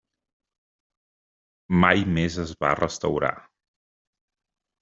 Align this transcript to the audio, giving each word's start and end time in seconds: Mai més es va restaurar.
Mai 1.83 2.01
més 2.15 2.39
es 2.47 2.57
va 2.65 2.75
restaurar. 2.81 3.33